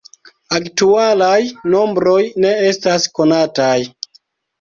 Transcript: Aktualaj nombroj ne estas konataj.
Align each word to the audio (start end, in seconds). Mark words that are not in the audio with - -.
Aktualaj 0.59 1.37
nombroj 1.73 2.21
ne 2.45 2.53
estas 2.71 3.05
konataj. 3.21 3.77